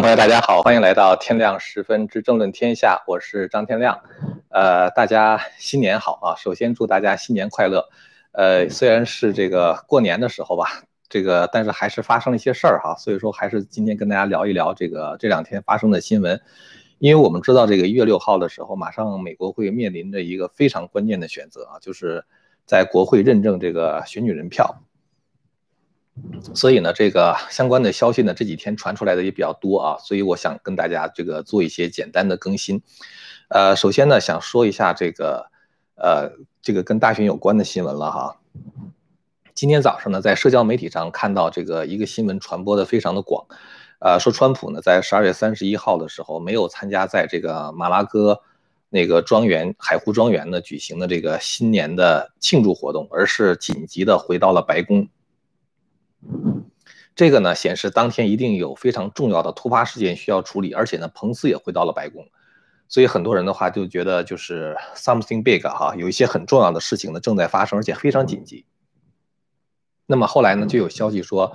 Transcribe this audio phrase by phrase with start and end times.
[0.00, 4.00] 朋友，大家好，欢迎来到天亮十分之政论天下，我是张天亮。
[4.48, 6.34] 呃，大家新年好啊！
[6.36, 7.86] 首先祝大家新年快乐。
[8.32, 16.40] 呃，虽然是这个过年的时候吧，这个但是还是发生了一些事儿哈，所以说还是今天跟大家聊一聊这个这两天发生的新闻。
[16.98, 22.24] 因为我们知道这个一月六号的时候，马上美国会面临着一个非常关键的选择啊，就是
[22.64, 24.82] 在国会认证这个选举人票。
[26.54, 32.82] 所以呢，这个相关的消息呢，这几天传出来的也比较多啊，所以我想跟大家这个做一些简单的更新。
[33.48, 35.50] 呃，首先呢，想说一下这个，
[35.96, 36.30] 呃，
[36.62, 38.36] 这个跟大选有关的新闻了哈。
[39.54, 43.44] 今天早上呢，在社交媒体上看到这个一个新闻传播的非常的广，
[43.98, 48.40] 呃，说川普呢在十二月三十一号的时候没有参加在这个马拉戈
[48.88, 55.06] 那个庄园海湖庄园呢举行的这个新年的庆祝活动，而是紧急的回到了白宫。
[57.14, 62.26] 这个呢显示当天一定有非常重要的突发事件需要处理，而且呢，彭斯也回到了白宫，
[62.88, 68.64] 所以很多人的话就觉得就是 something big 哈，有一些很重要的事情呢正在发生，而且非常紧急。
[70.06, 71.54] 那么后来呢就有消息说，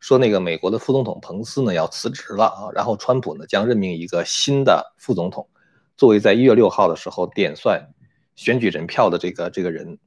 [0.00, 5.48] 说那个美国的副总统彭斯呢要辞职了啊，然后川普呢将任命一个新的副总统，
[5.96, 7.90] 作为在一月六号的时候点算
[8.34, 9.98] 选举人票的这个这个人。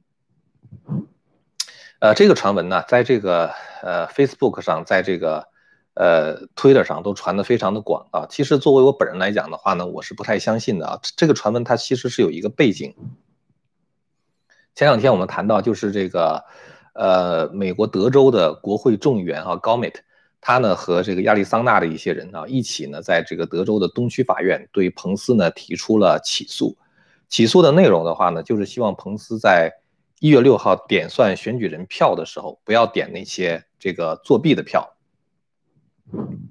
[1.98, 3.50] 呃，这个传闻呢，在这个
[3.82, 5.48] 呃 Facebook 上，在这个
[5.94, 8.26] 呃 Twitter 上都传的非常的广啊。
[8.28, 11.00] 其实作为我本人来讲的话呢，我是不太相信的啊。
[11.16, 12.94] 这个传闻它其实是有一个背景。
[14.74, 16.44] 前两天我们谈到，就是这个
[16.92, 20.02] 呃美国德州的国会众议员啊高梅特，
[20.42, 26.76] 他呢和这个亚利桑那的一些人啊一起呢，在这个德州的东区法院对彭斯呢提出了起诉。
[27.30, 29.72] 起诉的内容的话呢，就是希望彭斯在
[30.18, 34.96] 一月六号点算选举人票的时候，不要点那些这个作弊的票。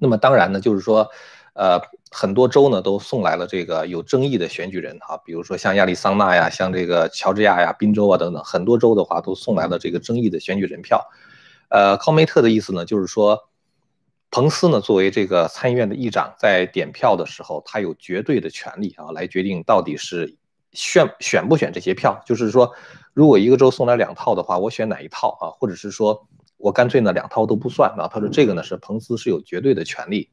[0.00, 1.08] 那么当然呢，就是说，
[1.54, 1.80] 呃，
[2.12, 11.04] 很多州呢都送来了这个有争议的选举人哈，比如说像亚利桑那呀、像这个乔治亚呀、宾州啊等等，很多州的话都送来了这个争议的选举人票。
[11.68, 13.48] 呃，康梅特的意思呢，就是说，
[14.30, 20.36] 彭斯呢作为这个参议院的议长，在点票的时候，他有绝对的权利啊，来决定到底是。
[20.76, 22.70] 选选不选这些票，就是说，
[23.14, 25.48] 如果一个州送来两套的话，我选哪一套啊？
[25.58, 26.28] 或者是说
[26.58, 28.06] 我干脆呢两套都不算啊？
[28.12, 30.28] 他说这个呢是彭斯是有绝对的权利。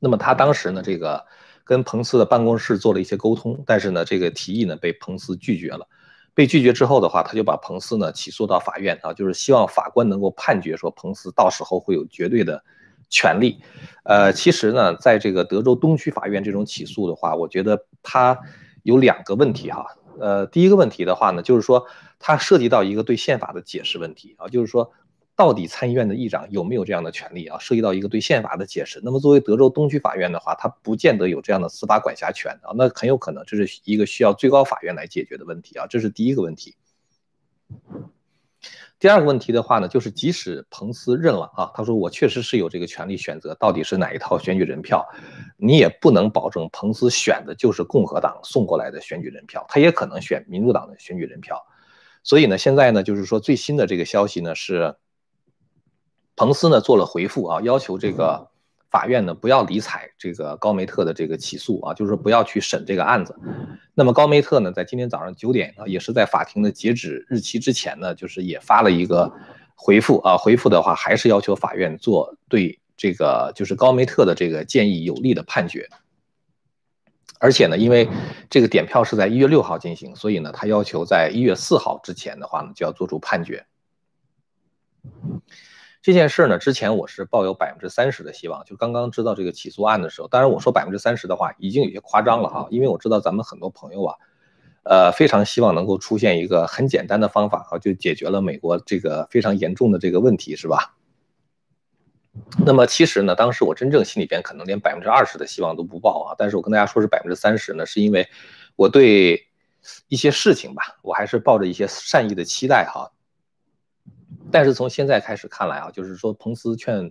[0.00, 1.24] 那么他当时呢这个
[1.64, 5.86] 跟彭斯的办公室做了一些沟通，但是呢这个提议呢被彭斯拒绝了。
[6.34, 12.62] 被拒绝之后的话，他就把彭斯呢起诉到法院啊，就是希望法官能够判决说彭斯到时候会有绝对的
[13.08, 13.60] 权利。
[14.02, 18.36] 呃，其实呢在这个德州东区法院这种起诉的话，我觉得他。
[18.86, 19.84] 有两个问题哈，
[20.20, 21.88] 呃，第一个问题的话呢，就是说
[22.20, 24.92] 它涉及到一个对宪法的解释问题啊，就是说
[25.34, 27.58] 到底参议院的议长有没有这样的权利啊？
[27.58, 29.00] 涉及到一个对宪法的解释。
[29.02, 36.76] 那么作为德州东区法院的话，它不见得有这样的司法管辖权啊，那很有可能这是一个需要最高法院来解决的问题啊，这是第一个问题。
[38.98, 45.06] 第二个问题的话呢，就是即使彭斯认了啊，他说我确实是有这个权利选择到底是哪一套选举人票，
[45.56, 51.66] 你也不能保证彭斯选的就是共和党送过来的选举人票，他也可能选民主党的选举人票。
[52.22, 54.96] 所以呢，现在呢，就是说最新的这个消息呢是，
[56.34, 58.50] 彭斯呢做了回复啊，要求这个。
[58.90, 63.38] 法院呢不要理睬这个高梅特的这个起诉啊，就是说不要去审这个案子。
[63.94, 69.32] 那么高梅特呢，在今天早上九点啊，也是在法庭的截止日期之前呢，就是也发了一个
[69.74, 75.88] 回复啊，回复的话还是要求法院做对这个就是高梅特的这个建议有利的判决。
[77.38, 78.08] 而且呢，因为
[78.48, 83.66] 这个点票是在一月六号进行，所以呢，他要求在一月四号之前的话呢，就要做出判决。
[86.06, 88.64] 这件事呢，之前我是抱有百分之三十的希望。
[88.64, 92.68] 就刚刚知道这个起诉案的时候，当然我说百分之三十的话，已经有些夸张了哈。
[92.70, 94.14] 因为我知道咱们很多朋友啊，
[94.84, 100.94] 呃，非常希望能够出现一个很简单的方法啊，就解决了美国这个非常严重的这个问题，是吧？
[102.64, 106.36] 那么其实呢，当时我真正心里边可能连百分之二十的希望都不抱啊。
[106.38, 108.28] 但是我跟大家说是百分之三十呢，是因为
[108.76, 109.48] 我对
[110.06, 113.10] 一些事情吧，我还是抱着一些善意的期待哈。
[114.50, 117.10] 但是从现在开始看来啊，就是说彭斯劝，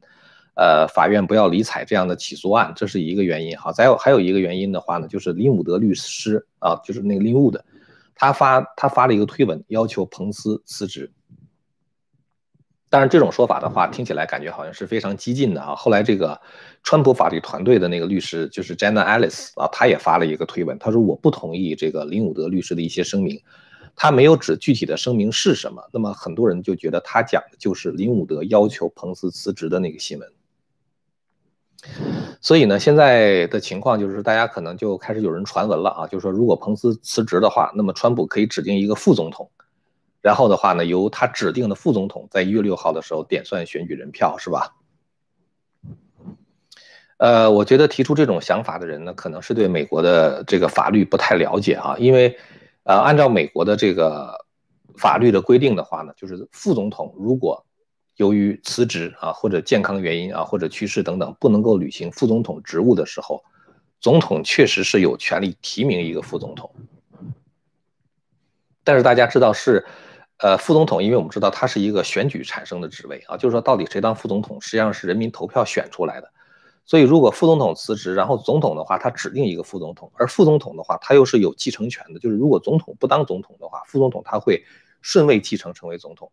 [0.56, 3.72] 呃，法院不要理睬这样的起诉案，这是一个原因哈。
[3.72, 7.64] 再有还有一个原因的话呢，就是林伍德律师啊，就是那个林伍的，
[8.16, 11.12] 他发他发了一个推文，要求彭斯辞职。
[12.88, 15.76] 当然这种说法的话，听起来感觉好像是非常激进的啊。
[15.76, 16.40] 后来这个
[16.84, 23.38] 川普法律团队的那个律师，就是 Jenna Ellis 啊，他也发了一个推文，他说我不同意这个林伍德律师的一些声明。
[23.95, 30.30] 他没有指具体的声明是什么，那么很多人就觉得他讲的就是林伍德要求彭斯辞职的那个新闻。
[32.42, 39.50] 所以呢，现在的情况就是大家可能就开始有人传闻了啊，就是说如果彭斯辞职的话，那么川普可以指定一个副总统，
[40.21, 44.75] 然后的话呢，由他指定的副总统在一月六号的时候点算选举人票，是吧？
[47.18, 52.38] 呃，我觉得提出这种想法的人呢，可能是对美国的这个法律不太了解啊，因为，
[52.86, 54.46] 呃，按照美国的这个
[54.98, 57.66] 法律的规定的话呢，就是副总统如果
[58.16, 63.44] 由于辞职啊或者健康原因啊或者去世等等不能够履行副总统职务的时候，
[64.00, 66.72] 总统确实是有权利提名一个副总统。
[68.84, 69.84] 但是大家知道是，
[70.38, 76.32] 呃，副总统，因为我们知道他是一个选举产生的职位啊，就是说到底谁当副总统，实际上是人民投票选出来的。
[76.88, 82.20] 所以，如果副总统辞职，然后总统的话，他指定一个副总统，而副总统的话，他又是有继承权的。
[82.20, 84.64] 就是如果总统不当总统的话，副总统他会
[85.02, 86.32] 顺位继承成为总统。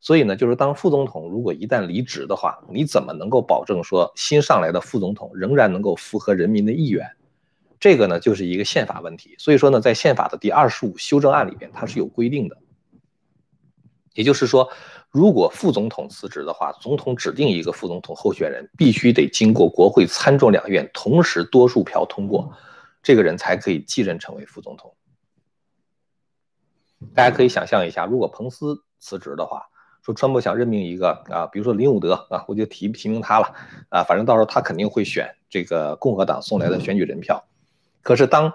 [0.00, 7.06] 所以呢，就是当副总统如果一旦离职的话，你怎么能够保证说新上来的副总统仍然能够符合人民的意愿？
[7.78, 9.36] 这个呢，就是一个宪法问题。
[9.38, 12.56] 所以说呢，在宪法的第二十五修正案里边，它是有规定的。
[14.14, 14.68] 也就是说。
[15.12, 22.50] 如果副总统辞职的话，总统指定一个副总统候选人，必须得经过国会参众两院同时多数票通过，
[23.02, 24.94] 这个人才可以继任成为副总统。
[27.14, 29.66] 大家可以想象一下，如果彭斯辞职的话，
[30.02, 33.54] 说川普想任命一个啊，比如说林伍德啊，我就提提名他了
[33.90, 37.44] 啊，反正到时候他肯定会选这个共和党送来的选举人票。
[38.00, 38.50] 可是当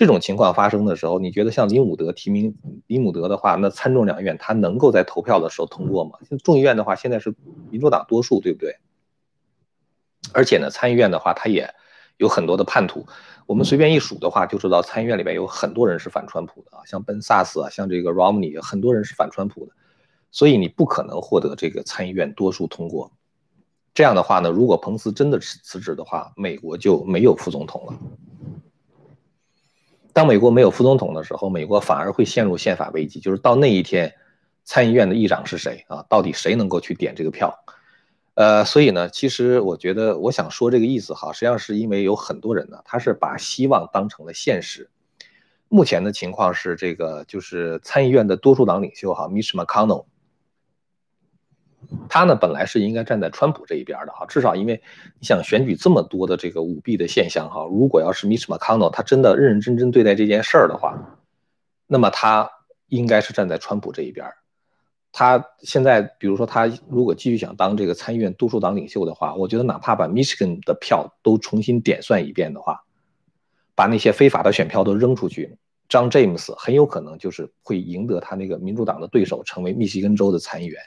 [0.00, 2.56] 这种情况发生的时候，你觉得像林伍德提名
[2.86, 6.12] 林伍德的话，那参众两院他能够在投票的时候通过吗？
[6.42, 7.34] 众议院的话，现在是
[7.70, 8.78] 民主党多数，对不对？
[10.32, 11.74] 而且呢，参议院的话，他也
[12.16, 13.06] 有很多的叛徒。
[13.44, 19.72] 我们随便一数的话，就知道参议院里边有很多人是反川普的啊，像本萨斯啊，像这个 Romney，很多人是反川普的。
[20.30, 23.12] 所以你不可能获得这个参议院多数通过。
[23.92, 27.98] 这样的话呢，如果彭斯真的辞职的话，美国就没有副总统了。
[30.12, 33.20] 当美国没有副总统的时候，美国反而会陷入宪法危机。
[33.20, 34.12] 就是到那一天，
[34.64, 36.04] 参议院的议长是谁啊？
[36.08, 37.56] 到底谁能够去点这个票？
[38.34, 44.88] 呃，所以呢，其实我觉得我想说这个意思哈，实际上是因为有很多人呢，他是把希望当成了现实。
[45.68, 50.04] 目前的情况是，这个就是参议院的多数党领袖哈，Mitch McConnell。
[52.08, 54.80] 他呢，本来是应该站在川普这一边的哈，至少因为
[55.18, 61.18] 你想选举这么多的这个舞弊的现象哈，如果要是 Mitch McConnell 他真的认认真真对待这件事儿的话，
[61.86, 62.50] 那么他
[62.88, 64.26] 应该是站在川普这一边。
[65.12, 72.80] 他现在比如说他如果继续想当这个参议院多数党领袖的话，我觉得哪怕把 Michigan 的票都重新点算一遍的话，
[73.74, 80.80] 把那些非法的选票都扔出去，John James 很有可能就是会赢得他那个民主党的对手，成为密西根州的参议员。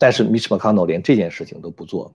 [0.00, 2.14] 但是 Mitch McConnell 连这件事情都不做，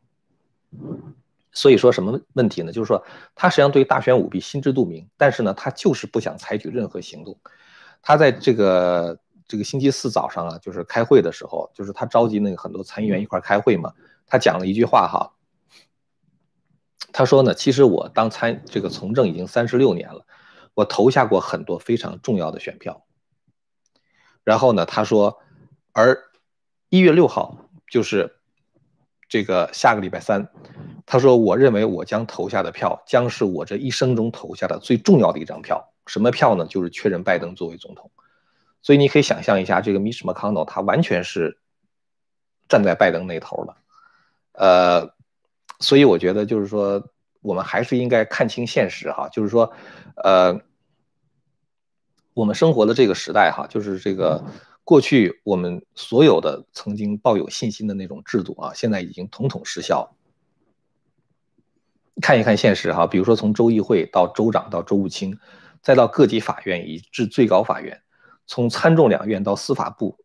[1.51, 2.71] 所以说什么问题呢？
[2.71, 3.05] 就是说
[3.35, 7.37] 他实际上对大选舞弊心知肚明，但是呢，他就是不想采取任何行动。
[8.01, 13.93] 他在这个这个星期四早上啊，就是开会的时候，就是他召集那个很多参议员一块开会嘛，
[14.25, 15.35] 他讲了一句话哈，
[17.13, 20.25] 他说呢，其实我当参这个从政已经三十六年了，
[20.73, 23.05] 我投下过很多非常重要的选票。
[24.43, 25.37] 然后呢，他说，
[25.91, 26.17] 而
[26.89, 27.59] 一月六号。
[27.87, 28.35] 就是
[29.27, 30.49] 这个下个礼拜三，
[31.05, 35.93] 他说：“我认为我将投下的票将是我这一生中投下的最重要的一张票。
[36.07, 36.65] 什么票呢？
[36.67, 38.11] 就是确认拜登作为总统。
[38.81, 41.57] 所以你可以想象一下，这个 Mitch McConnell 他完全是
[42.67, 43.75] 站在拜登那头的。
[44.53, 45.13] 呃，
[45.79, 47.09] 所以我觉得就是说，
[47.41, 49.29] 我们还是应该看清现实哈。
[49.29, 49.73] 就是说，
[50.15, 50.59] 呃，
[52.33, 54.43] 我们生活的这个时代哈，就是这个。”
[54.85, 60.15] 过去我们所有的曾经抱有信心的那种制度啊，现在已经统统失效。
[62.21, 65.37] 看一看现实哈，比如说从州议会到州长到州务卿，
[65.81, 67.99] 再到各级法院以至最高法院，
[68.45, 70.15] 从参众两院到司法部，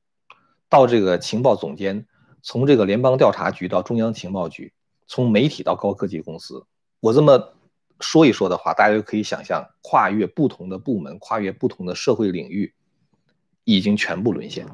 [0.68, 2.06] 到这个情报总监，
[2.42, 4.74] 从这个联邦调查局到中央情报局，
[5.06, 6.66] 从媒体到高科技公司，
[7.00, 7.54] 我这么
[7.98, 12.74] 说一说的话，大家就可以想象，跨越不同的部门，跨越不同的社会领域。
[13.76, 14.66] 已经全部沦陷。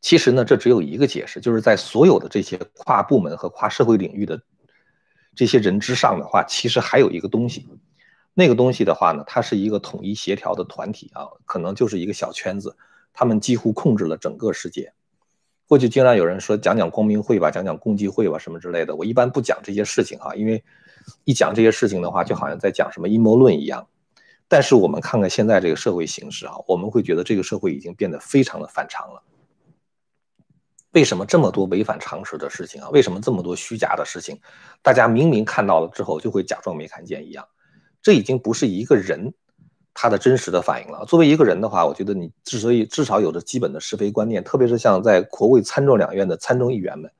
[0.00, 4.42] 其实呢，这只有一个解释，就是在所有的这些跨部门和跨社会领域的
[5.34, 7.68] 这些人之上的话，其实还有一个东西。
[8.34, 12.76] 那个东西的话呢，它是一个统一协调的团体啊，可能就是一个小圈子，
[13.12, 14.92] 他们几乎控制了整个世界。
[15.68, 18.96] 过去经常有人说讲讲光明会吧，讲讲共济会吧，什么之类的。
[18.96, 20.64] 我一般不讲这些事情哈，因为
[21.24, 23.86] 一讲这些事情的话，就好像在讲什么阴谋论一样。
[24.52, 29.22] 但是我们看看现在这个社会形势啊，我们会觉得这个社会已经变得非常的反常了。
[30.90, 32.90] 为什么这么多违反常识的事情啊？
[32.90, 34.38] 为什么这么多虚假的事情？
[34.82, 37.48] 大家明明看到了之后，就会假装没看见一样。
[38.02, 39.32] 这已经不是一个人
[39.94, 41.06] 他的真实的反应了。
[41.06, 47.10] 作为一个人的话，我觉得你之所以至少有着基本的是非观念，特别是像在国会参众两院的参众议员们，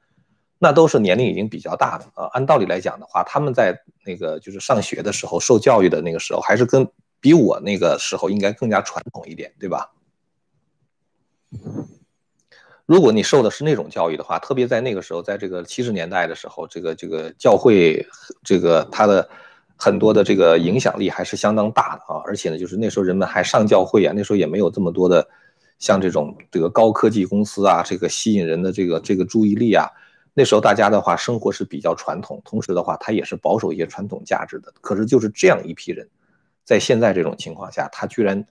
[0.58, 2.28] 那都是年龄已经比较大的啊。
[2.34, 3.74] 按道理来讲的话，他们在
[4.04, 6.86] 那个就是上学的时候受教育的那个时候，还是跟
[7.22, 9.92] 比我那个时候应该更加传统一点，对吧？
[12.84, 18.04] 如果你受的是那种教育的话，特别在那个时候，在这个七十年代的时候，这个这个教会，
[18.42, 19.26] 这个它的
[19.76, 22.20] 很多的这个影响力还是相当大的啊。
[22.26, 25.26] 而且呢，就是那时候人们还上教会啊，那时候也没有这么多的
[25.78, 29.88] 像这种这个高科技公司啊，这个吸引人的这个这个注意力啊。
[30.34, 34.72] 那时候大家的话生活是比较传统，同时的话，他也是保守一些传统价值的。
[34.80, 36.08] 可是就是这样一批人，
[36.64, 38.46] 在现在这种情况下，他居然。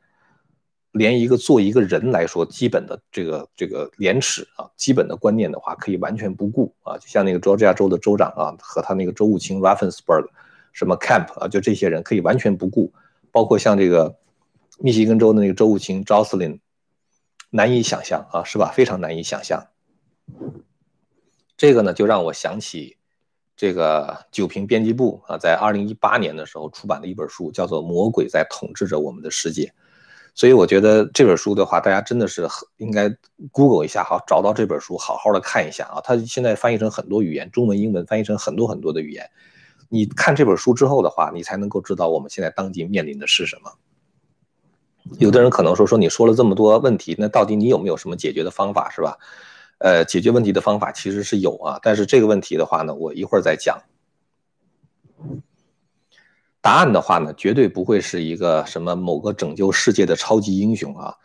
[0.93, 6.97] 连一个做一个人来说，基本的这个这个廉耻啊，基本的观念的话，可以完全不顾啊。
[6.97, 10.27] 就像那个乔治亚州的州长啊，和他那个州务卿 r a f f e n s b e r g
[10.73, 12.91] 什么 Camp 啊，就这些人可以完全不顾。
[13.31, 14.17] 包括像这个
[14.79, 16.59] 密西根州的那个州务卿 Jocelyn，
[17.51, 18.73] 难以想象啊，是吧？
[18.75, 19.67] 非常难以想象。
[21.55, 22.97] 这个呢，就让我想起
[23.61, 29.65] 这个酒瓶编辑部啊，在二零一八年的时候出版的一本书，叫做《魔鬼在统治着我们的世界》。
[30.33, 33.15] 所以我觉得这本书的话，大家真的是应该
[33.51, 36.01] Google 一下，好找到这本书，好好的看一下啊。
[36.03, 39.29] 它现在翻译成很多语言，中文、英文翻译成很多很多的语言。
[39.89, 43.71] 你看这本书之后的话，你才能够知道我们现在当今面临的是什么。
[45.19, 49.19] 有的人可能说说你说了这么多问题，那到底你有没有什么解决的方法，是吧？
[49.83, 53.81] 呃，解决问题的方法其实是有啊，但是这个问题的话呢，我一会儿再讲。
[56.61, 61.15] 答案的话呢，绝对不会是一个什么某个拯救世界的超级英雄啊，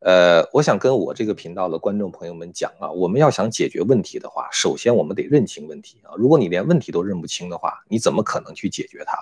[0.00, 6.10] 呃，我想跟我这个频道的观众朋友们讲啊，我们要想解决问题的话，首先我们得认清问题啊。
[6.16, 9.16] 如果你连问题都认不清的话，你怎么可能去解决它？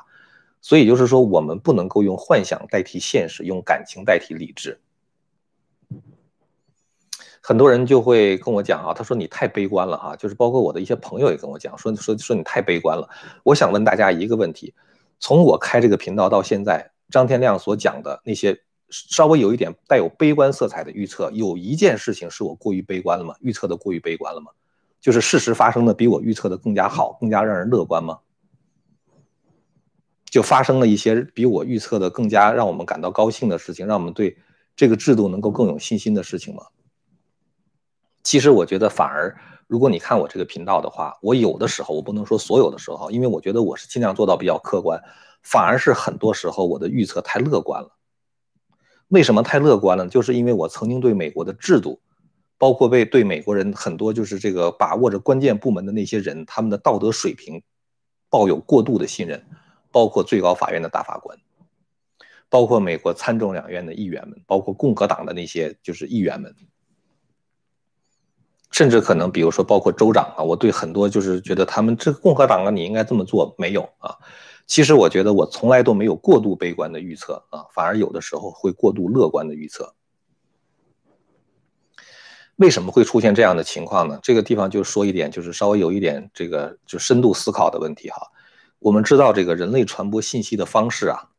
[0.63, 4.81] 所以就是说，我们不能够用幻想代替现实，用感情代替理智。
[7.49, 13.09] 很多人就会跟我讲啊，他说你太悲观了哈，就是包括我的一些朋友也跟我讲说说说你太悲观了。
[13.43, 14.75] 我想问大家一个问题。
[15.19, 23.35] 从我开这个频道到现在，张天亮所讲的那些稍微有一点带有悲观色彩的预测，有一件事情是我过于悲观了吗？
[23.41, 24.51] 预测的过于悲观了吗？
[25.01, 28.19] 就是事实发生的比我预测的更加好，更加让人乐观吗？
[30.27, 34.37] 就发生了一些比我预测的更加让我们感到高兴的事情，让我们对
[34.77, 36.63] 这个制度能够更有信心的事情吗？
[38.29, 39.35] 其实我觉得反而。
[39.67, 45.01] 如果你看我这个频道的话，我有的时候我不能说所有的时候，因为我觉得我是尽量做到比较客观，
[45.43, 47.97] 反而是很多时候我的预测太乐观了。
[49.09, 50.07] 为什么太乐观了？
[50.09, 52.03] 就是因为我曾经对美国的制度，
[52.59, 57.63] 包括被对美国人很多就是这个把握着关键部门的那些人，他们的道德水平
[58.29, 59.43] 抱有过度的信任，
[59.91, 61.39] 包括最高法院的大法官，
[62.51, 66.55] 包括美国参众两院的议员们，包括共和党的那些就是议员们。
[68.71, 74.15] 甚至可能，比如说，包括州长啊，我对很多就是觉得他们这个共和党啊，你应该这么做，没有啊。
[74.67, 79.95] 其实我觉得我从来都没有过度悲观的预测啊，反而有的时候会过度乐观的预测。
[82.57, 84.19] 为什么会出现这样的情况呢？
[84.23, 88.21] 这个地方就说一点，就是稍微有一点这个就深度思考的问题哈。
[88.81, 91.31] 我们知道这个人类传播信息的方式啊，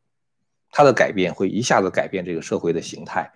[0.72, 3.32] 它的改变会一下子改变这个社会的形态。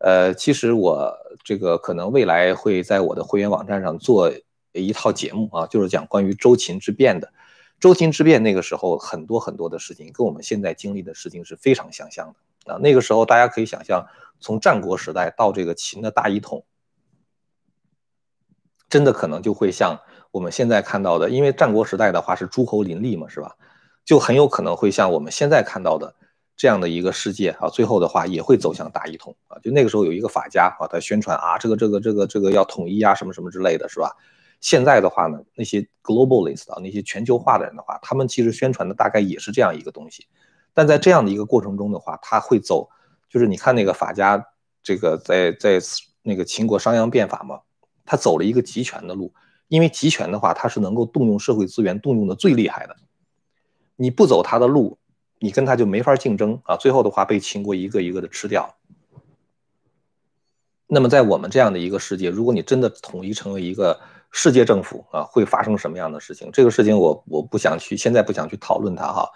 [0.00, 1.14] 呃，其实我
[1.44, 4.32] 这个可能未来会在我的会员网站上做
[4.72, 7.30] 一套节目啊，就是讲关于周秦之变的。
[7.78, 12.78] 周秦之变那个时候很多很多的事情跟我们现在经历的事情是非常相像的啊。
[12.78, 14.06] 那个时候大家可以想象，
[14.40, 16.64] 从战国时代到这个秦的大一统，
[18.88, 23.54] 真的可能就会像我们现在看到的，因为战国时代的话是诸侯林立嘛，是吧？
[24.04, 26.14] 就很有可能会像我们现在看到的。
[26.60, 29.58] 这样的一个世界啊，最后的话也会走向大一统啊。
[29.60, 34.14] 就那个时候有一个法家啊，他宣传啊，这个这个这个这个要统一啊，什么什么之类的是吧？
[34.60, 40.26] 现在的话呢，那些 globalist 啊，那些全球化的人的话，他们其实宣传的大概也是这样一个东西。
[40.74, 42.90] 但在这样的一个过程中的话，他会走，
[43.30, 44.44] 就是你看那个法家，
[44.82, 45.80] 这个在在
[46.20, 47.60] 那个秦国商鞅变法嘛，
[48.04, 49.32] 他走了一个集权的路，
[49.68, 52.94] 因为集权的话，他是能够动用社会资源动用的最厉害的。
[53.96, 54.98] 你不走他的路。
[55.40, 56.76] 你跟他就没法竞争啊！
[56.76, 58.76] 最后的话被秦国一个一个的吃掉。
[60.86, 63.98] 那么在我们这样的一个世界，如果你真的统一成为一个
[64.30, 66.50] 世界政府啊，会发生什么样的事情？
[66.52, 69.30] 这个事情我我不想去，现在不想去讨论它哈。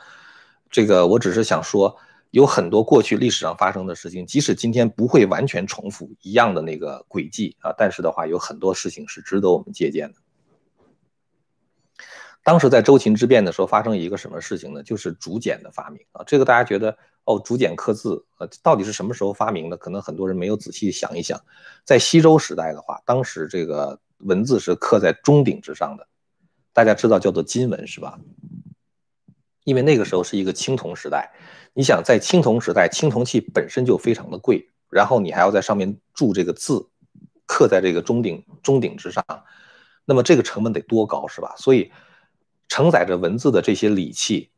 [0.71, 1.97] 这个我只是想说，
[2.33, 10.19] 有很多过去历史上发生的事情，即使今天不会完全重复一样的那个轨迹啊，但是的话，有很多事情是值得我们借鉴的。
[12.45, 14.83] 当时在周秦之变的时候，发生一个什么事情呢？
[14.83, 16.23] 就是竹简的发明啊。
[16.27, 19.79] 这个大家觉得哦，竹简刻字呃，到底是什么时候发明的？
[19.79, 21.41] 可能很多人没有仔细想一想。
[21.87, 26.07] 在西周时代的话，当时这个文字是刻在钟鼎之上的，
[26.75, 28.21] 大家知道叫做金文是吧？
[29.65, 31.33] 因为那个时候是一个青铜时代，
[31.73, 36.87] 你想在青铜时代，青铜器本身就非常的贵，然后你还要在上面铸这个字，
[37.47, 39.25] 刻在这个钟鼎钟鼎之上，
[40.05, 41.55] 那么这个成本得多高是吧？
[41.57, 41.91] 所以。
[42.69, 44.51] 承载着文字的这些礼器，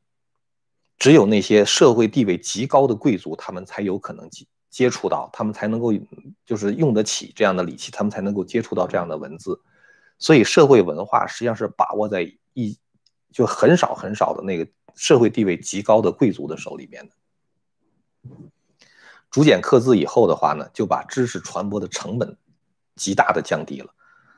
[0.99, 5.93] 只有那些社会地位极高的贵族，他们才有可能接接触到，他们才能够
[6.45, 9.61] 就是用得起这样的礼器，他们才能够接触到这样的文字。
[10.19, 12.79] 所以，社会文化实际上是把握在一
[13.33, 18.37] 就很少很少的那个社会地位极高的贵族的手里面的。
[19.31, 22.37] 竹简刻字以后的话呢，就把知识传播的成本
[22.95, 23.93] 极大的降低了。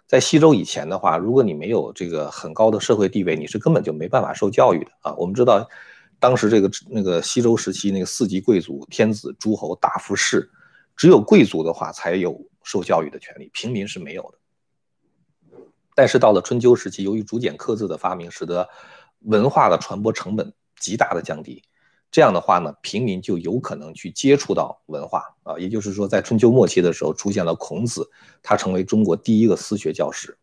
[0.08, 5.14] 在西周以前的话，如果你没有这个很高的社会地位，你是根本就没办法受教育的啊。
[5.16, 5.68] 我们知道，
[6.18, 10.50] 当时这个那个西周时期那个四级贵族，天子、诸侯、大夫、士，
[10.96, 15.58] 只有贵族的话才有受教育的权利，平民是没有的。
[15.94, 18.66] 但是到了春秋时期，由于竹简刻字的发明，使得
[19.20, 21.62] 文化的传播成本极大的降低。
[22.10, 28.08] 这样的话呢，平民就有可能去接触到文化啊，也就是说，在春秋末期的时候，出现了孔子，
[28.42, 30.36] 他成为中国第一个私学教师。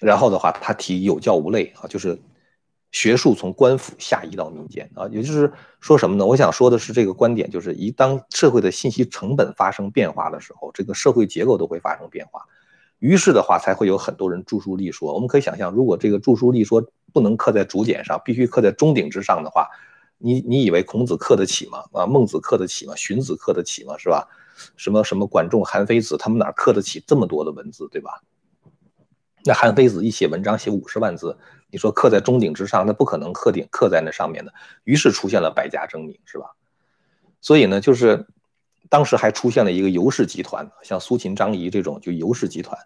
[0.00, 2.18] 然后的话，他提有教无类啊，就是
[2.90, 6.24] 学术从官府下移到民间啊，也就是说什么呢？
[6.24, 12.40] 我想说的是这个观点，就是一当社会的信息成本发生变化的时候，这个社会结构都会发生变化，
[12.98, 15.12] 于是的话，才会有很多人著书立说。
[15.12, 19.68] 我们可以想象，如果这个著书立说不能刻在竹简上，必须刻在钟鼎之上的话。
[20.22, 21.82] 你你以为孔子刻得起吗？
[21.92, 22.94] 啊，孟子刻得起吗？
[22.96, 23.98] 荀子刻得起吗？
[23.98, 24.28] 是吧？
[24.76, 28.22] 什么什么管仲、韩非子，他们哪刻得起这么多的文字，对吧？
[29.44, 31.36] 那韩非子一写文章写五十万字，
[31.68, 34.54] 你说刻在钟鼎之上，那不可能刻顶刻在那上面的。
[34.84, 36.52] 于是出现了百家争鸣，是吧？
[37.40, 38.24] 所以呢，就是
[38.88, 42.78] 当时还出现了一个尤氏集团，像苏秦、张仪这种就尤氏集团。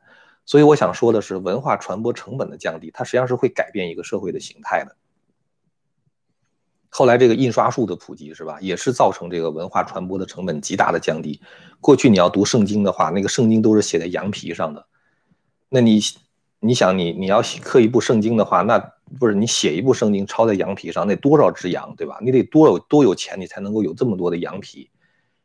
[0.47, 4.97] 所以我想说的是，文化传播成本的降低，它实际上是会改变一个社会的形态的。
[6.89, 11.41] 后来这个印刷术的普及是吧，也是造成这个文化传播的成本极大的降低。
[11.81, 14.87] 过去你要读圣经的话，那个圣经都是写在羊皮上的，
[15.69, 16.01] 那你
[16.61, 18.79] 你想你你要刻一部圣经的话，那
[19.19, 22.19] 不是你写一部圣经抄在羊皮上，那多少只羊对吧？
[22.23, 24.89] 你得多有多有钱，你才能够有这么多的羊皮。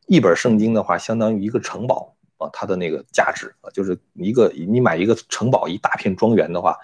[0.08, 6.77] 一本圣经的话，相当于一个城堡啊，它的那个价值啊，就是一个你买一个城堡一大片庄园的话，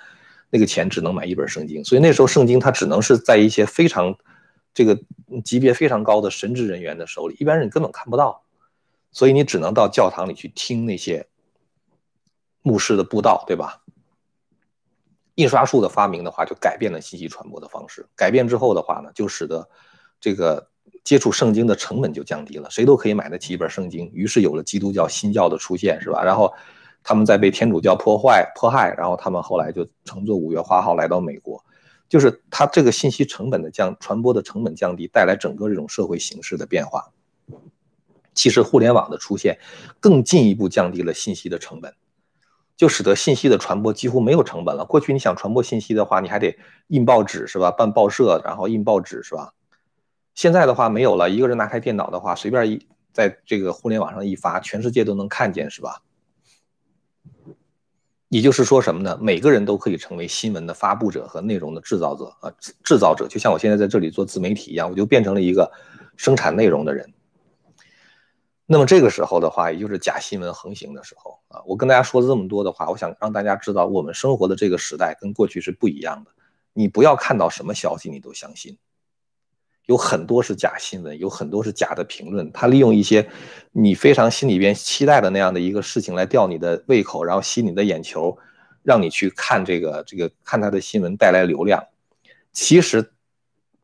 [0.50, 1.84] 那个钱只能买一本圣经。
[1.86, 4.13] 所以那时候圣经它只能是在一些非常。
[4.78, 4.96] 这个
[5.44, 8.44] 级别非常高的神职人员的手里，一般人根本看不到，
[9.12, 11.28] 所以你只能到教堂里去听那些
[12.62, 13.82] 牧师的布道，对吧？
[15.34, 18.06] 印刷术的发明的话，就改变了信息传播的方式。
[18.16, 19.68] 改变之后的话呢，就使得
[20.20, 20.70] 这个
[21.04, 24.08] 接触圣经的成本就降低了，谁都可以买得起一本圣经。
[24.13, 26.24] 于是有了基督教新教的出现，是吧？
[26.24, 26.54] 然后
[27.02, 31.63] 他们在被天主教破坏迫害，然后他们后来就乘坐五月花号来到美国。
[32.10, 37.12] 就是它这个信息成本的降，传播的成本降低，带来整个这种社会形势的变化。
[38.34, 39.58] 其实互联网的出现，
[40.00, 41.93] 更进一步降低了信息的成本，
[42.76, 44.86] 就使得信息的传播几乎没有成本了。
[44.86, 46.56] 过去你想传播信息的话，你还得
[46.88, 47.72] 印报纸是吧？
[47.72, 49.54] 办报社，然后印报纸是吧？
[50.36, 56.04] 现在的话没有了，一个人拿开电脑的话，随便一在这个互联网上一发，全世界都能看见是吧？
[58.30, 59.18] 也就是说什么呢？
[59.22, 62.52] 每个人都可以成为新闻的发布者和内容的制造者啊，
[62.84, 65.72] 制造者，就像我现在在这里做自媒体一样，我就变成了一个
[66.18, 67.13] 生产内容的人。
[68.66, 71.62] 那么这个时候的话，也就是假新闻横行的时候啊。
[71.66, 76.32] 我跟大家说了这么多的话，我想让大家知道，我们生活的这个时代跟过去是不一样的。
[76.74, 78.78] 你不要看到什么消息你都相信。
[79.88, 82.52] 有很多是假新闻，有很多是假的评论。
[82.52, 83.28] 他利用一些
[83.71, 88.38] 你非常心里边期待的那样的一个事情来吊你的胃口，然后吸你的眼球，
[88.84, 91.84] 让你去看这个这个看他的新闻带来流量。
[92.52, 93.13] 其实，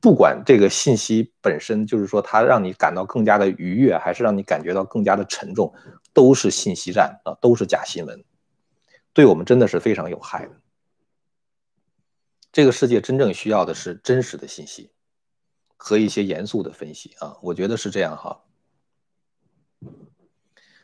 [0.01, 5.73] 不管这个信息本身就是说它让你感到更加的愉悦，还是让你感觉到更加的沉重，
[6.11, 8.25] 都是信息战啊，都是假新闻，
[9.13, 10.51] 对我们真的是非常有害的。
[12.51, 14.89] 这个世界真正需要的是真实的信息。
[15.85, 18.39] 和一些严肃的分析啊，我觉得是这样哈。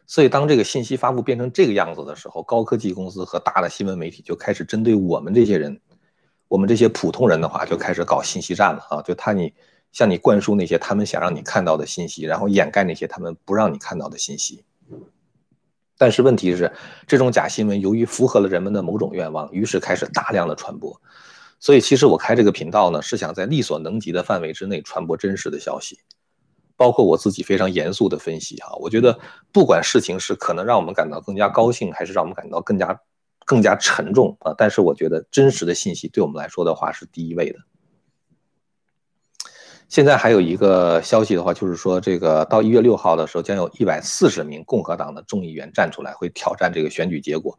[0.05, 5.79] 所以当这个信息发布变成这个样子的时候，高科技公司和大的新闻媒体就开始针对我们这些人，
[6.49, 9.01] 我们这些普通人的话，就开始搞信息战了啊。
[9.01, 9.53] 就他你
[9.93, 14.65] 向你灌输那些他们想让你看到的信息，然后掩盖那些他们不让你看到的信息。
[15.97, 16.73] 但是问题是，
[17.07, 21.01] 这种假新闻由于符合了人们的某种愿望，于是开始大量的传播。
[21.60, 26.00] 所以，其实我开这个频道呢，是想在力所能及的范围之内传播真实的消息，
[26.78, 28.74] 包括我自己非常严肃的分析哈。
[28.80, 29.19] 我觉得，
[29.52, 33.02] 不管事情是可能让我们感到更加高兴，还是让我们感到更加
[33.45, 37.60] 更加沉重啊，但是我觉得真实的信息对我们来说的话是第一位的。
[39.89, 47.58] 现在还有一个消息的话，就是说这个到一月六号的时候，将有一百四十名共和党的众议员站出来，会挑战这个选举结果。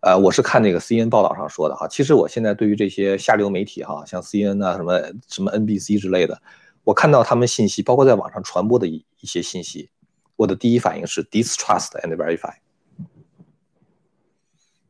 [0.00, 1.88] 呃，我是看那个 C N 报道上说的哈。
[1.88, 6.40] 其实我现在对于这些下流媒体哈，像 CNN 啊、什么什么 NBC 之类的，
[6.84, 9.90] 我看到他们信息，包括在网上传播的一一些信息，
[10.36, 12.54] 我的第一反应是 distrust and verify。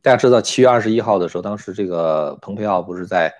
[0.01, 3.33] 大家知道七月二十一号的时候，当时这个蓬佩奥不是在。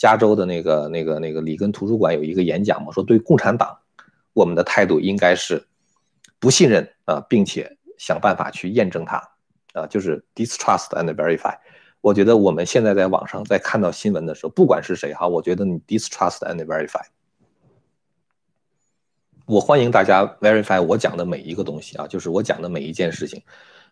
[0.00, 3.76] 加州的那个、那个、那个里根图书馆有一个演讲嘛，说对共产党，
[4.32, 5.66] 我们的态度应该是
[6.38, 9.20] 不信任啊，并且想办法去验证它
[9.78, 11.56] 啊，就是 distrust and verify。
[12.00, 17.04] 我觉得我们现在在网上在看到新闻的时候，不管是谁哈，我觉得你 distrust and verify。
[19.46, 23.42] 我欢迎大家 verify 我讲的每一个东西啊，就是我讲的每一件事情，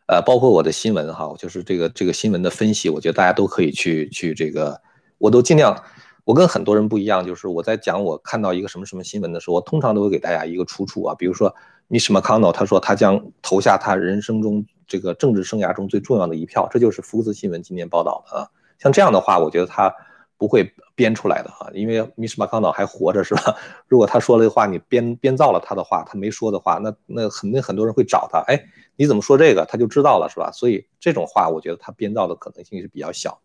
[0.06, 4.80] 呃，包括我的新闻哈，就是这个这个新闻的分析，我觉得大家都可以去去这个。
[5.18, 5.82] 我都尽量，
[6.24, 11.54] 我跟很多人不一样，就是我在讲我看到一个什么什么新闻的时候，我通常都会给大家一个出处啊，比如说
[11.88, 18.50] Mitch McConnell，他说他将投下他人生中这个政治生涯中最重要的一票，这就是福斯新闻今天报道的啊。
[18.78, 19.94] 像这样的话，我觉得他
[20.38, 23.56] 不会编出来的哈，因为 Mitch McConnell 还活着是吧？
[23.88, 28.64] 如果他说了的话，你编编造了他的话，他没说的话，那那肯定很多人会找他，哎，
[28.96, 29.64] 你怎么说这个？
[29.66, 30.50] 他就知道了是吧？
[30.52, 33.40] 所以这种话，我觉得他编造的可能性是比较小。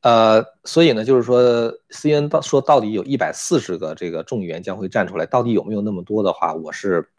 [0.00, 7.10] 呃，所以呢，就是说，C N 到说到底有一百四十个这个众议员将会站出来，到底有没有那么多的话，我是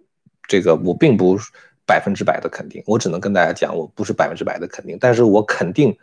[0.49, 1.39] 这个我并不
[1.85, 5.97] 百分之百的肯定，我只能跟大家讲，我不是百分之百的肯定，但是我肯定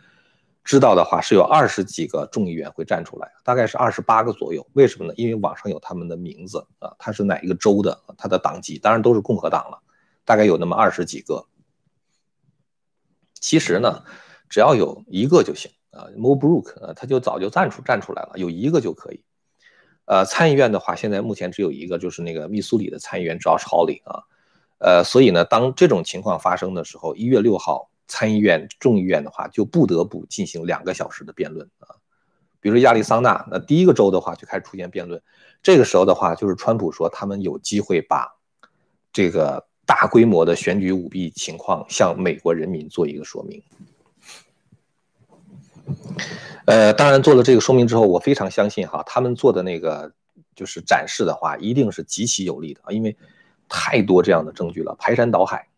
[0.65, 4.67] 知道的话是有二十几个众议员会站出来，大概是二十八个左右。
[4.73, 5.13] 为什么呢？
[5.17, 9.79] 因为网上有他们的名字啊，他是哪一个州的，他的党籍，当然都是共和党了，
[10.25, 11.45] 大概有那么二十几个。
[13.35, 14.03] 其实呢，
[14.49, 15.71] 只要有一个就行。
[15.91, 19.25] 啊，Mo Brook，啊，他就早就站出站出来了，有一个就可以。
[20.05, 24.23] 呃，参议院的话，现在目前只有一个，就是那个密苏里的参议员 Josh Hawley 啊。
[24.79, 31.97] 呃，所以呢，当这种情况发生的时候，一月六号参议院众议院的话，就不得不进行两个小时的辩论啊。
[32.61, 35.23] 比如亚利桑那，那第一个州的话就开始出现辩论，
[35.63, 38.37] 这个时候的话，就是川普说他们有机会把
[39.13, 43.63] 这个大规模的选举舞弊情况向美国人民做一个说明。
[46.67, 50.13] 呃，当然做了这个说明之后，我非常相信哈，他们做的那个
[50.57, 53.17] 就是展示的话，一定是极其有利的啊，因为
[53.69, 55.69] 太多这样的证据了，排山倒海。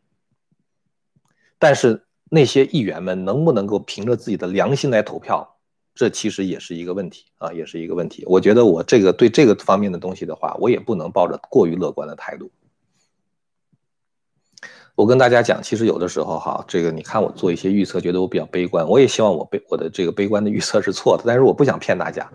[1.59, 5.57] 但是那些议员们能不能够凭着自己的良心来投票，
[5.94, 8.24] 这其实也是一个问题啊，也是一个问题。
[8.27, 12.51] 我觉得我这个对这个方面的东西的话，我也不能抱着过于乐观的态度。
[14.94, 22.29] 我跟大家讲，其实有的时候哈，这个你看我做一些预测，觉得我比较悲观，我也希望我悲我的这个悲观的预测是错的，但是我不想骗大家，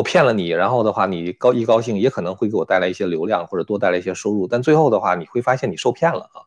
[0.00, 6.40] 我骗了你，然后的话你高一高兴，也可能会给我带来一些流量或者多带来一些收入，但最后的话你会发现你受骗了啊，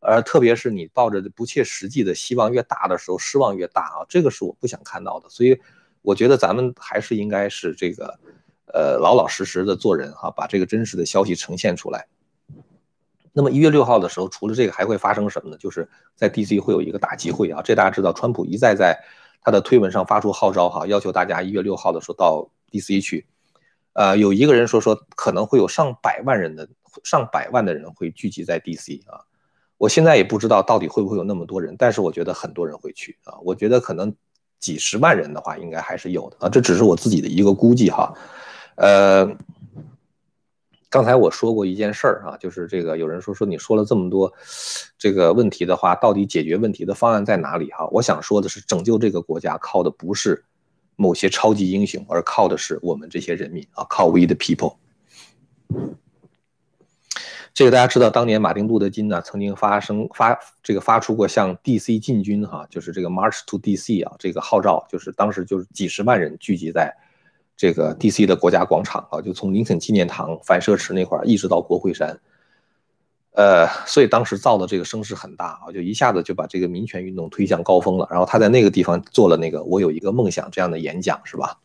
[0.00, 5.60] 而特别是你抱着不切实际的希望越大的时候，失望越大啊，这个是我不想看到的，所以
[6.00, 8.18] 我觉得咱们还是应该是这个，
[8.72, 12.06] 呃，老老实实的做人哈，把这个真实的消息呈现出来。
[13.34, 15.58] 那么一月六号的时候，除了这个还会发生什么呢？
[15.58, 18.98] 就是在 DC 会有一个大集会啊，这大家知道，川普一再在
[19.42, 23.26] 他的推文上发出号召哈，要求大家一月六号的时候到 DC 去。
[23.92, 26.68] 呃，有一个人说说可能会有上百万人的
[27.02, 29.20] 上百万的人会聚集在 DC 啊，
[29.76, 34.14] 我现在也不知道到底会不会有那么多人，但是我觉得很多人会去啊，我觉得可能
[34.58, 38.14] 几十万人的话应该还是有的啊，这只是我自己的一个估计哈，
[38.76, 39.36] 呃。
[40.90, 44.32] 刚才我说过一件事儿啊，就是这个有人说说你说了这么多
[44.96, 47.86] 这个问题的话，到底解决问题的方案在哪里哈？
[47.88, 50.42] 我想说的是，拯救这个国家靠的不是
[50.98, 54.76] 某些超级英雄，而靠的是我们这些人民啊，靠 we the people。
[57.54, 66.94] 这个大家知道，当年马丁路德金呢曾经发生发这个发出过向 DC 进军哈，就是这个 March to DC 啊这个号召，就是当时就是几十万人聚集在。
[67.60, 68.24] 这个 D.C.
[68.24, 72.16] 的国家广场啊，就从林肯纪念堂、反射池那块儿一直到国会山，
[73.32, 78.08] 呃，所以当时造的这个声势很大啊，就一下子就把这个民权运动推向高峰了。
[78.10, 81.58] 然后他在那个地方做了那个“我有一个梦想”这样的演讲，是吧？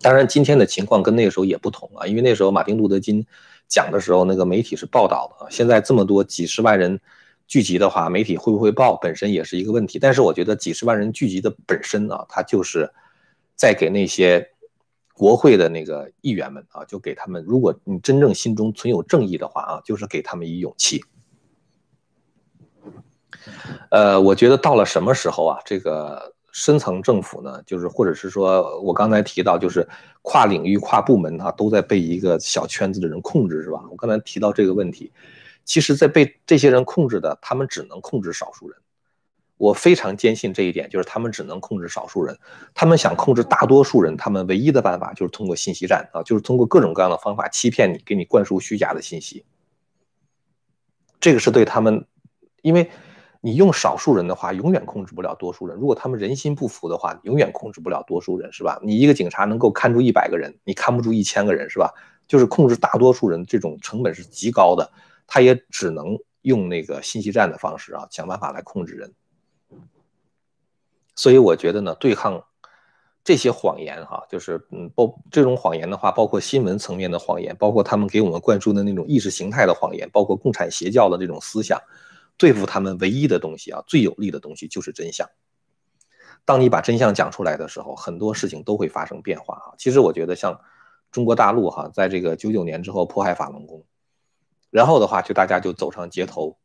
[0.00, 3.26] 当然，今天的情况跟那个时候也不同啊，因为那时候马丁路德金
[3.66, 5.50] 讲的时候，那个媒体是报道的。
[5.50, 7.00] 现在这么多几十万人
[7.48, 9.98] 聚集的话，媒体会不会报本身也是一个问题。
[9.98, 12.88] 但是我觉得几十万人聚集的本身啊，它就是
[13.56, 14.48] 在给那些
[15.18, 21.04] 国会的那个议员们啊，就给他们，如果你真正心中存有正义的话啊，就是给他们以勇气。
[23.90, 26.34] 呃，我觉得到了什么时候啊，这个。
[26.50, 29.86] 深层政府呢，就是或者是说，我刚才提到，就是
[30.22, 33.84] 跨领域、跨部门啊，都在被一个小圈子的人控制，是吧？
[33.90, 35.12] 我刚才提到这个问题，
[35.64, 38.76] 其实，在被这些人控制的，他们只能控制少数人。
[39.58, 42.38] 我非常坚信这一点，就是他们只能控制少数人。
[42.74, 49.44] 他们想控制大多数人，他们唯一的办法就是通过信息战啊，就是通过各种各样的方法欺骗你，给你灌输虚假的信息。
[51.20, 52.06] 这个是对他们，
[52.62, 52.90] 因为。
[53.40, 55.78] 你用少数人的话，永远控制不了多数人。
[55.78, 58.80] 如果他们人心不服的话，永远控制不了多数人，是吧？
[58.82, 61.94] 你一个警察能够看住一百个人，你看不住一千个人，是吧？
[62.26, 64.90] 就是控制大多数人，这种成本是极高的，
[65.28, 69.14] 他也只能用那个信息战的方式啊，想办法来控制人。
[71.18, 72.44] 所以我觉得呢，对抗
[73.24, 81.76] 这些谎言哈，就是嗯，包这种谎言的话，包括新闻层面的谎言，包括他们给我们灌输的那种意识形态的谎言，包括共产邪教的这种思想。
[82.36, 85.28] 对付他们唯一的东西啊，最有利的东西就是真相。
[86.44, 89.74] 当你把真相讲出来的时候，很多事情都会发生变化啊。
[89.76, 90.56] 其实我觉得，像
[91.10, 93.84] 中国大陆哈，在这个九九年之后迫害法轮功，
[94.70, 96.56] 然后的话就大家就走上街头，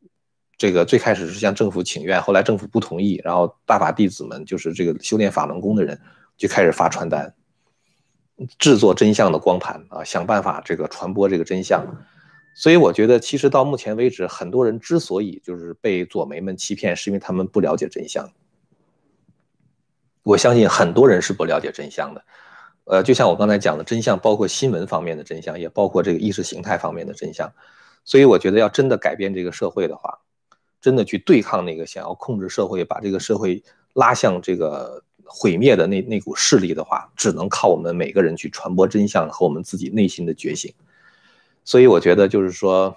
[0.56, 6.00] 这个最开始是向政府请愿，后来政府不同意，然后大法弟子们就是这个修炼法轮功的人
[6.36, 7.34] 就开始发传单，
[8.58, 11.84] 制作真相的光盘啊，想办法这个传播这个真相。
[12.56, 18.30] 所以我觉得，其实到目前为止，很多人之所以就是被左媒们欺骗，是因为他们不了解真相。
[20.22, 22.24] 我相信很多人是不了解真相的，
[22.84, 27.52] 呃，就像我刚才讲的，真相包括新闻方面的真相，也包括这个意识形态方面的真相。
[28.04, 30.20] 所以我觉得，要真的改变这个社会的话，
[30.84, 33.62] 真的去对抗那个想要控制社会、把这个社会
[33.94, 40.70] 拉向这个毁灭的那那股势力的话，只能靠我们每个人去传播真相和我们自己内心的觉醒。
[41.64, 42.94] 所以我觉得就是说，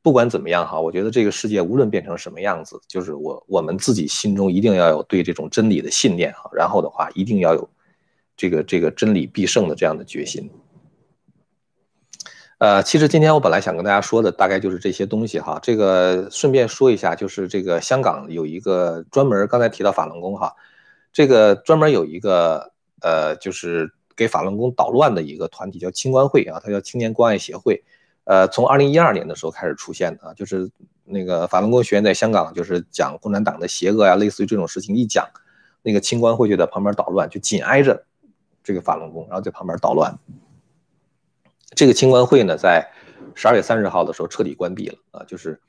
[0.00, 7.68] 不管怎么样哈，我觉得这个世界无论变成什么样子，就是我我们自己心中一定要有对这种真理的信念哈，然后的话一定要有
[8.38, 10.50] 这个这个真理必胜的这样的决心。
[12.62, 20.54] 呃，其实今天我本来想跟大家说的大概就是这些东西哈，这个顺便说一下，就是这个香港有一个专门刚才提到法轮功哈，
[21.12, 22.70] 这个专门有一个
[23.00, 23.92] 呃就是。
[24.14, 27.82] 给法轮功捣乱的一个团体叫青关会啊，它叫青年关爱协会，
[28.24, 30.70] 呃，从二零一二年的时候开始出现的啊，就是
[31.06, 35.26] 那个法轮功学院在香港就是讲共产党的邪恶呀，类似于这种事情一讲，
[35.80, 38.04] 那个青关会就在旁边捣乱，就紧挨着
[38.62, 40.14] 这个法轮功，然后在旁边捣乱。
[41.74, 42.86] 这个清关会呢，在
[43.34, 45.60] 十二月三十号的时候彻底关闭了啊，就是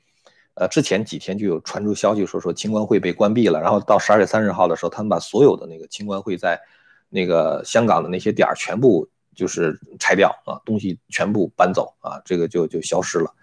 [0.54, 6.60] 呃之前几天就有传出消息说说清关会被关闭了，然后到十二月三十号的时候，他们把所有的那个清关会在
[7.08, 13.34] 那个香港的那些点儿全部就是拆掉啊，东西全部搬走啊，这个就就消失了。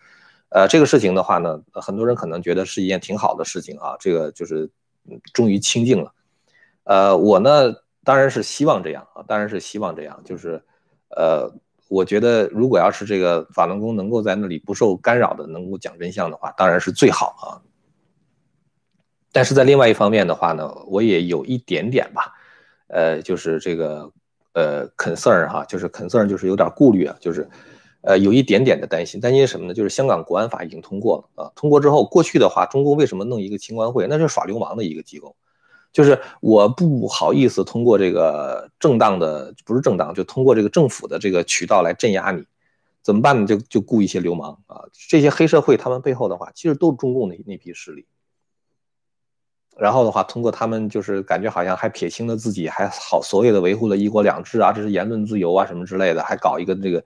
[0.50, 4.69] 呃，这个事情的话呢，很多人可能觉得是一件挺好的事情啊，这个就是
[5.34, 6.13] 终于清静了。
[6.84, 10.62] 呃，我呢当然是希望这样啊，当然是希望这样，就是
[11.15, 11.50] 呃，
[11.91, 17.60] 我觉得如果要是这个法轮功能够在那里不受干扰的能够讲真相的话，当然是最好啊。
[19.34, 22.34] 但是在另外一方面的话呢，我也有一点点吧。
[22.88, 24.10] 呃，就是这个，
[24.54, 27.49] 呃，concern 哈，就是 concern，就是有点顾虑啊，就是，
[28.04, 29.73] 呃，有一点点的担心，担心什么呢？
[29.73, 34.08] 就是香港国安法已经通过了啊，通过之后，过去的话，中共为什么弄一个清官会？
[34.08, 35.36] 那就是耍流氓的一个机构，
[35.91, 42.43] 就是我不好意思通过这个正当的，不是正当，就通过这个政府的这个渠道来镇压你，
[43.01, 43.45] 怎么办呢？
[43.45, 48.06] 就就雇一些流氓啊，这些黑社会他们背后的话，其实都是中共那那批势力。
[49.77, 57.04] 然后的话，通过他们就是感觉好像还撇清了自己，还好所谓的维护了一国两制啊，这是言论自由啊什么之类的，还搞一个这个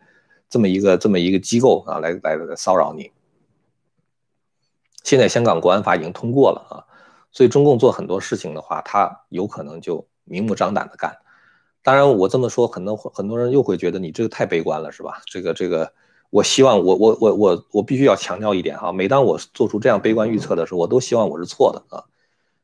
[0.50, 3.12] 这么一个这么一个机构啊，来来来骚扰你。
[5.04, 6.85] 现在香港国安法已经通过了啊，
[7.36, 11.18] 所以中共做很多事情的话，他有可能就明目张胆的干。
[11.84, 15.22] 当然我这么说，可能很多人又会觉得你这个太悲观了，是吧？
[15.26, 15.92] 这个这个，
[16.30, 22.06] 我希望我我我我我必须要强调一点哈，每当我做出这样悲观预测的时候，我都希望我是错的啊。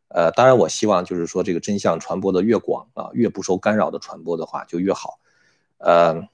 [0.07, 5.19] 呃，当然，我希望就是说，这个真相传播的越广啊，越不受干扰的传播的话就越好。
[5.79, 6.27] 呃，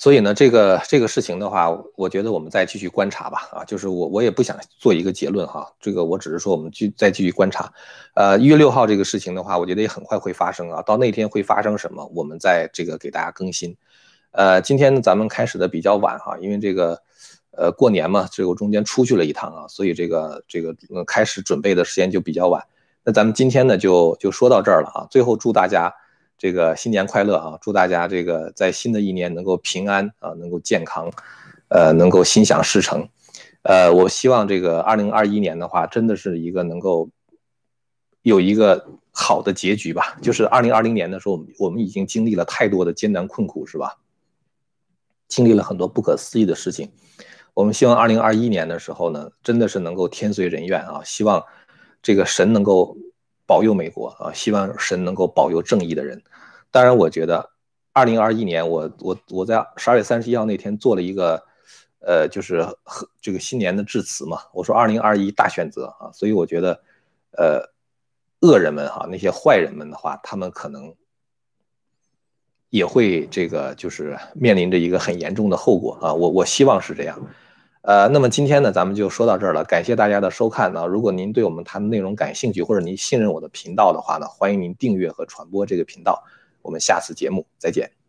[0.00, 3.50] 所以呢，这个这个事情的话，我觉得我们再继续观察吧。
[3.52, 7.70] 啊，就是我我也不想做一个结论哈，这个我只是说我们继再继续观察。
[8.14, 10.80] 呃，一月六号这个事情的话，我觉得也很快会发生啊。
[10.80, 13.76] 到那天会发生什么，我们再这个给大家更新。
[14.30, 16.98] 呃，今天咱们开始的比较晚哈，因为这个
[17.50, 22.64] 呃过年嘛，这个中间出去了一趟啊，所以这个这个开始准备的时间就比较晚。
[23.04, 25.06] 那咱们今天呢就就说到这儿了啊。
[25.10, 25.94] 最后祝大家。
[26.40, 27.58] 这个新年快乐啊！
[27.60, 31.12] 祝大家这个在新的一年能够平安啊，能够健康，
[31.68, 33.06] 呃，能够心想事成。
[33.60, 37.10] 呃，我希望这个二零二一年的话，真的是一个能够
[38.22, 40.16] 有一个好的结局吧。
[40.22, 43.98] 就是二零二零年的时候，我们已经经历了太多的艰难困苦，是吧？
[45.28, 46.90] 经历了很多不可思议的事情。
[47.52, 51.02] 我们希望二零二一年的时候呢，真的是能够天随人愿啊！
[51.04, 51.44] 希望
[52.00, 52.96] 这个神能够。
[53.50, 54.32] 保佑美国啊！
[54.32, 56.22] 希望神能够保佑正义的人。
[56.70, 57.50] 当然，我觉得，
[57.92, 61.42] 二零二一年，我我我在十二月三十一号那天做了一个，
[61.98, 62.64] 呃，就是
[63.20, 64.38] 这个新年的致辞嘛。
[64.52, 66.80] 我说二零二一大选择啊，所以我觉得，
[67.32, 67.60] 呃，
[68.42, 70.94] 恶人们哈，那些坏人们的话，他们可能
[72.68, 76.14] 也会这个就是面临着一个很严重的后果啊。
[76.14, 77.20] 我我希望是这样。
[77.82, 79.64] 呃，那么今天呢，咱们就说到这儿了。
[79.64, 80.86] 感谢大家的收看呢。
[80.86, 86.22] 如果您对我们谈的内容感兴趣，或者您信任我的频道的话呢，欢迎您订阅和传播这个频道。
[86.62, 87.99] 我们下次节目再见。